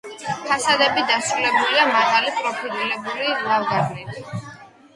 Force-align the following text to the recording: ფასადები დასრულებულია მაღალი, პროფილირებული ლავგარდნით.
ფასადები 0.45 1.03
დასრულებულია 1.11 1.85
მაღალი, 1.91 2.33
პროფილირებული 2.39 3.37
ლავგარდნით. 3.45 4.37